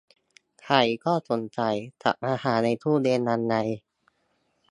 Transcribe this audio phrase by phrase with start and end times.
[0.63, 0.69] ไข
[1.03, 3.55] ข้อสงสัย จัดอาหารในตู้เย็นยังไง